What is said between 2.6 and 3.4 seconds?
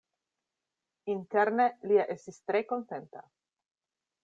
kontenta.